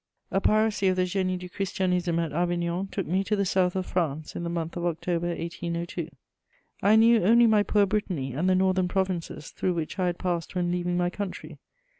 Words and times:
* 0.19 0.21
A 0.31 0.41
piracy 0.41 0.87
of 0.87 0.95
the 0.95 1.03
Génie 1.03 1.37
du 1.37 1.47
Christianisme 1.47 2.17
at 2.17 2.33
Avignon 2.33 2.87
took 2.87 3.05
me 3.05 3.23
to 3.23 3.35
the 3.35 3.45
south 3.45 3.75
of 3.75 3.85
France 3.85 4.35
in 4.35 4.41
the 4.41 4.49
month 4.49 4.75
of 4.75 4.83
October 4.83 5.27
1802. 5.27 6.09
I 6.81 6.95
knew 6.95 7.21
only 7.23 7.45
my 7.45 7.61
poor 7.61 7.85
Brittany 7.85 8.33
and 8.33 8.49
the 8.49 8.55
northern 8.55 8.87
provinces 8.87 9.51
through 9.51 9.75
which 9.75 9.99
I 9.99 10.07
had 10.07 10.17
passed 10.17 10.55
when 10.55 10.71
leaving 10.71 10.97
my 10.97 11.11
country. 11.11 11.59